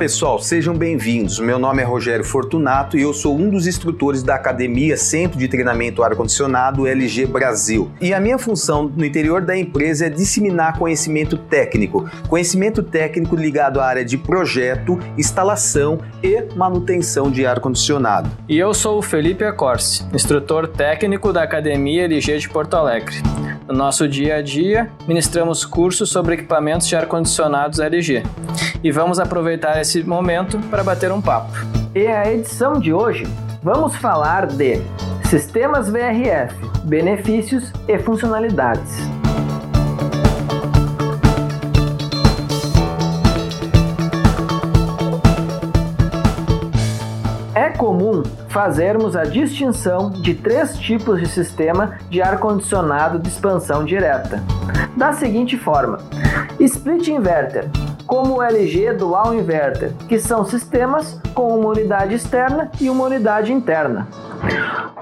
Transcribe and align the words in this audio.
pessoal, 0.00 0.38
sejam 0.38 0.74
bem-vindos. 0.76 1.38
Meu 1.38 1.58
nome 1.58 1.82
é 1.82 1.84
Rogério 1.84 2.24
Fortunato 2.24 2.96
e 2.96 3.02
eu 3.02 3.14
sou 3.14 3.36
um 3.36 3.50
dos 3.50 3.66
instrutores 3.66 4.22
da 4.22 4.34
Academia 4.34 4.96
Centro 4.96 5.38
de 5.38 5.48
Treinamento 5.48 6.02
Ar-Condicionado 6.02 6.86
LG 6.86 7.26
Brasil. 7.26 7.90
E 8.00 8.14
a 8.14 8.20
minha 8.20 8.38
função 8.38 8.84
no 8.84 9.04
interior 9.04 9.40
da 9.40 9.56
empresa 9.56 10.06
é 10.06 10.10
disseminar 10.10 10.78
conhecimento 10.78 11.36
técnico, 11.36 12.08
conhecimento 12.28 12.82
técnico 12.82 13.34
ligado 13.34 13.80
à 13.80 13.86
área 13.86 14.04
de 14.04 14.16
projeto, 14.16 14.98
instalação 15.18 15.98
e 16.22 16.44
manutenção 16.54 17.30
de 17.30 17.44
ar-condicionado. 17.44 18.30
E 18.48 18.58
eu 18.58 18.72
sou 18.72 18.98
o 18.98 19.02
Felipe 19.02 19.44
Acorce, 19.44 20.04
instrutor 20.14 20.68
técnico 20.68 21.32
da 21.32 21.42
Academia 21.42 22.04
LG 22.04 22.38
de 22.38 22.48
Porto 22.48 22.74
Alegre. 22.74 23.16
No 23.68 23.74
nosso 23.74 24.08
dia 24.08 24.36
a 24.36 24.42
dia, 24.42 24.90
ministramos 25.06 25.64
cursos 25.64 26.10
sobre 26.10 26.34
equipamentos 26.34 26.88
de 26.88 26.96
ar-condicionados 26.96 27.78
LG. 27.78 28.22
E 28.82 28.90
vamos 28.90 29.18
aproveitar 29.18 29.80
esse 29.80 30.02
momento 30.02 30.58
para 30.70 30.82
bater 30.82 31.12
um 31.12 31.20
papo. 31.20 31.52
E 31.94 32.06
a 32.06 32.32
edição 32.32 32.74
de 32.80 32.92
hoje, 32.92 33.26
vamos 33.62 33.94
falar 33.96 34.46
de 34.46 34.80
sistemas 35.24 35.88
VRF, 35.88 36.54
benefícios 36.84 37.72
e 37.86 37.98
funcionalidades. 37.98 39.19
Fazermos 48.48 49.16
a 49.16 49.24
distinção 49.24 50.10
de 50.10 50.34
três 50.34 50.78
tipos 50.78 51.20
de 51.20 51.26
sistema 51.26 51.98
de 52.08 52.20
ar-condicionado 52.20 53.18
de 53.18 53.28
expansão 53.28 53.84
direta. 53.84 54.42
Da 54.96 55.12
seguinte 55.12 55.56
forma: 55.56 55.98
split 56.58 57.08
inverter, 57.08 57.68
como 58.06 58.38
o 58.38 58.42
LG 58.42 58.94
Dual 58.94 59.34
Inverter, 59.34 59.92
que 60.08 60.18
são 60.18 60.44
sistemas 60.44 61.20
com 61.34 61.58
uma 61.58 61.68
unidade 61.68 62.14
externa 62.14 62.70
e 62.80 62.90
uma 62.90 63.04
unidade 63.04 63.52
interna. 63.52 64.08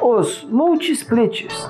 Os 0.01 0.45
multi-splits, 0.45 1.69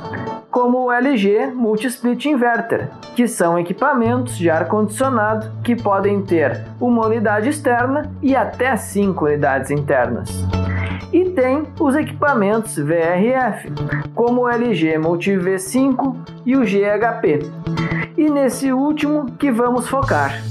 como 0.50 0.86
o 0.86 0.92
LG 0.92 1.52
Multi-Split 1.55 2.27
Inverter, 2.27 2.88
que 3.14 3.28
são 3.28 3.58
equipamentos 3.58 4.36
de 4.36 4.50
ar-condicionado 4.50 5.50
que 5.62 5.77
podem 5.77 6.22
ter 6.22 6.64
uma 6.80 7.06
unidade 7.06 7.48
externa 7.48 8.10
e 8.20 8.34
até 8.34 8.77
cinco 8.77 9.27
unidades 9.27 9.70
internas. 9.70 10.28
E 11.11 11.25
tem 11.31 11.64
os 11.81 11.95
equipamentos 11.95 12.77
VRF, 12.77 13.73
como 14.14 14.42
o 14.42 14.48
LG 14.48 14.98
Multi 14.98 15.33
V5 15.33 16.17
e 16.45 16.55
o 16.55 16.61
GHP. 16.61 17.51
E 18.17 18.28
nesse 18.28 18.73
último 18.73 19.33
que 19.39 19.51
vamos 19.51 19.89
focar. 19.89 20.42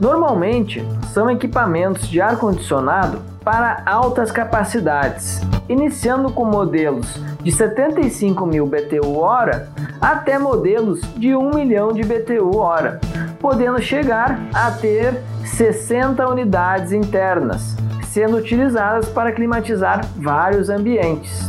Normalmente 0.00 0.86
são 1.12 1.28
equipamentos 1.28 2.06
de 2.08 2.20
ar-condicionado 2.20 3.20
para 3.42 3.82
altas 3.84 4.30
capacidades, 4.30 5.40
iniciando 5.68 6.30
com 6.30 6.44
modelos 6.44 7.20
de 7.42 7.50
75 7.50 8.46
mil 8.46 8.64
BTU-hora 8.64 9.70
até 10.00 10.38
modelos 10.38 11.00
de 11.16 11.34
1 11.34 11.50
milhão 11.54 11.92
de 11.92 12.04
BTU-hora, 12.04 13.00
podendo 13.40 13.82
chegar 13.82 14.38
a 14.54 14.70
ter 14.70 15.20
60 15.44 16.28
unidades 16.28 16.92
internas, 16.92 17.74
sendo 18.08 18.36
utilizadas 18.36 19.08
para 19.08 19.32
climatizar 19.32 20.04
vários 20.16 20.68
ambientes. 20.68 21.48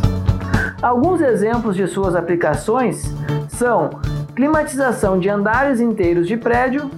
Alguns 0.82 1.22
exemplos 1.22 1.76
de 1.76 1.88
suas 1.88 2.16
aplicações 2.16 3.14
são 3.50 3.90
climatização 4.36 5.20
de 5.20 5.30
andares 5.30 5.82
inteiros 5.82 6.28
de 6.28 6.38
prédio 6.38 6.90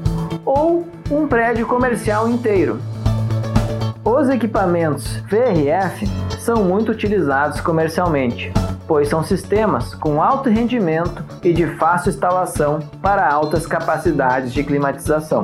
ou 0.46 0.88
um 1.10 1.28
prédio 1.28 1.66
comercial 1.66 2.30
inteiro. 2.30 2.80
Os 4.04 4.30
equipamentos 4.30 5.18
VRF 5.28 6.08
são 6.40 6.64
muito 6.64 6.92
utilizados 6.92 7.62
comercialmente, 7.62 8.52
pois 8.88 9.08
são 9.10 9.24
sistemas 9.24 9.94
com 9.96 10.22
alto 10.22 10.50
rendimento 10.50 11.24
e 11.44 11.54
de 11.54 11.68
fácil 11.78 12.10
instalação 12.10 12.80
para 13.02 13.28
altas 13.28 13.66
capacidades 13.66 14.54
de 14.54 14.64
climatização. 14.64 15.44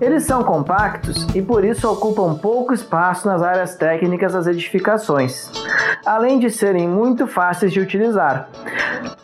Eles 0.00 0.24
são 0.24 0.42
compactos 0.42 1.26
e 1.34 1.40
por 1.40 1.64
isso 1.64 1.88
ocupam 1.90 2.34
pouco 2.34 2.74
espaço 2.74 3.28
nas 3.28 3.42
áreas 3.42 3.76
técnicas 3.76 4.32
das 4.32 4.46
edificações, 4.46 5.50
além 6.04 6.38
de 6.38 6.50
serem 6.50 6.88
muito 6.88 7.26
fáceis 7.26 7.72
de 7.72 7.80
utilizar. 7.80 8.48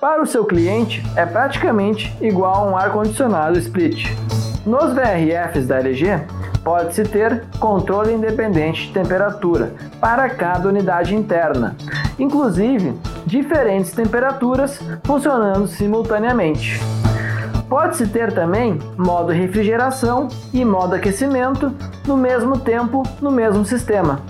Para 0.00 0.22
o 0.22 0.26
seu 0.26 0.44
cliente, 0.44 1.02
é 1.16 1.26
praticamente 1.26 2.16
igual 2.20 2.54
a 2.54 2.70
um 2.70 2.76
ar-condicionado 2.76 3.58
split. 3.58 4.06
Nos 4.64 4.94
VRFs 4.94 5.66
da 5.66 5.78
LG, 5.78 6.20
pode-se 6.62 7.02
ter 7.04 7.44
controle 7.58 8.12
independente 8.12 8.86
de 8.86 8.92
temperatura 8.92 9.72
para 10.00 10.28
cada 10.30 10.68
unidade 10.68 11.14
interna, 11.14 11.76
inclusive 12.18 12.94
diferentes 13.26 13.92
temperaturas 13.92 14.78
funcionando 15.04 15.66
simultaneamente. 15.66 16.80
Pode-se 17.70 18.08
ter 18.08 18.32
também 18.34 18.80
modo 18.98 19.30
refrigeração 19.30 20.26
e 20.52 20.64
modo 20.64 20.96
aquecimento 20.96 21.72
no 22.04 22.16
mesmo 22.16 22.58
tempo 22.58 23.04
no 23.22 23.30
mesmo 23.30 23.64
sistema. 23.64 24.20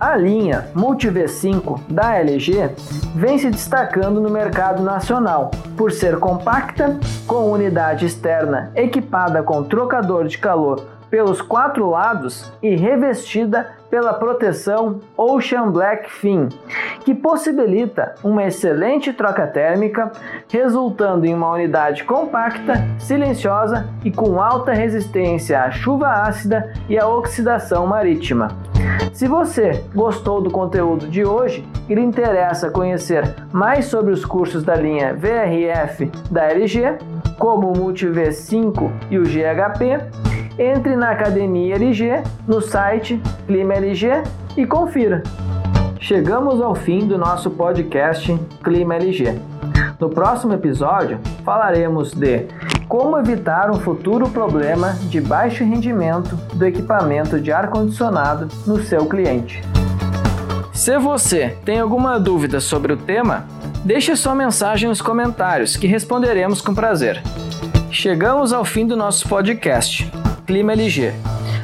A 0.00 0.16
linha 0.16 0.68
MultiV5 0.74 1.80
da 1.88 2.16
LG 2.16 2.70
vem 3.14 3.38
se 3.38 3.48
destacando 3.50 4.20
no 4.20 4.30
mercado 4.30 4.82
nacional 4.82 5.52
por 5.76 5.92
ser 5.92 6.18
compacta, 6.18 6.98
com 7.24 7.52
unidade 7.52 8.06
externa 8.06 8.72
equipada 8.74 9.40
com 9.40 9.62
trocador 9.62 10.26
de 10.26 10.38
calor 10.38 10.84
pelos 11.08 11.40
quatro 11.40 11.88
lados 11.88 12.52
e 12.60 12.74
revestida 12.74 13.77
pela 13.90 14.14
proteção 14.14 15.00
Ocean 15.16 15.70
Black 15.70 16.10
Fin, 16.10 16.48
que 17.04 17.14
possibilita 17.14 18.14
uma 18.22 18.44
excelente 18.44 19.12
troca 19.12 19.46
térmica, 19.46 20.12
resultando 20.48 21.24
em 21.26 21.34
uma 21.34 21.50
unidade 21.52 22.04
compacta, 22.04 22.74
silenciosa 22.98 23.88
e 24.04 24.10
com 24.10 24.40
alta 24.40 24.72
resistência 24.72 25.62
à 25.62 25.70
chuva 25.70 26.08
ácida 26.08 26.72
e 26.88 26.98
à 26.98 27.06
oxidação 27.08 27.86
marítima. 27.86 28.48
Se 29.12 29.26
você 29.26 29.84
gostou 29.94 30.40
do 30.40 30.50
conteúdo 30.50 31.08
de 31.08 31.24
hoje 31.24 31.66
e 31.88 31.94
lhe 31.94 32.00
interessa 32.00 32.70
conhecer 32.70 33.34
mais 33.52 33.86
sobre 33.86 34.12
os 34.12 34.24
cursos 34.24 34.62
da 34.62 34.76
linha 34.76 35.14
VRF 35.14 36.10
da 36.30 36.44
LG, 36.44 36.98
como 37.38 37.72
o 37.72 37.76
MultiV 37.76 38.32
5 38.32 38.92
e 39.10 39.18
o 39.18 39.24
GHP, 39.24 40.37
entre 40.58 40.96
na 40.96 41.10
Academia 41.10 41.76
LG, 41.76 42.22
no 42.46 42.60
site 42.60 43.20
Clima 43.46 43.74
LG 43.74 44.22
e 44.56 44.66
confira. 44.66 45.22
Chegamos 46.00 46.60
ao 46.60 46.74
fim 46.74 47.06
do 47.06 47.16
nosso 47.16 47.50
podcast 47.50 48.36
Clima 48.62 48.96
LG. 48.96 49.38
No 50.00 50.08
próximo 50.08 50.54
episódio, 50.54 51.18
falaremos 51.44 52.12
de 52.12 52.46
como 52.88 53.18
evitar 53.18 53.70
um 53.70 53.80
futuro 53.80 54.28
problema 54.30 54.92
de 55.10 55.20
baixo 55.20 55.62
rendimento 55.62 56.36
do 56.54 56.64
equipamento 56.64 57.40
de 57.40 57.52
ar-condicionado 57.52 58.48
no 58.66 58.82
seu 58.82 59.06
cliente. 59.06 59.62
Se 60.72 60.96
você 60.98 61.56
tem 61.64 61.80
alguma 61.80 62.18
dúvida 62.18 62.60
sobre 62.60 62.92
o 62.92 62.96
tema, 62.96 63.46
deixe 63.84 64.14
sua 64.16 64.34
mensagem 64.34 64.88
nos 64.88 65.02
comentários 65.02 65.76
que 65.76 65.86
responderemos 65.86 66.60
com 66.60 66.74
prazer. 66.74 67.22
Chegamos 67.90 68.52
ao 68.52 68.64
fim 68.64 68.86
do 68.86 68.96
nosso 68.96 69.28
podcast. 69.28 70.10
Clima 70.48 70.72
LG. 70.72 71.12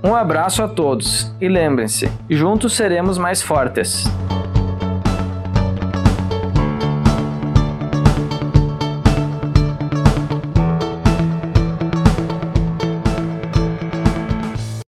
Um 0.04 0.16
abraço 0.16 0.64
a 0.64 0.68
todos 0.68 1.32
e 1.40 1.48
lembrem-se, 1.48 2.10
juntos 2.28 2.74
seremos 2.74 3.20
mais 3.20 3.40
fortes. 3.40 4.06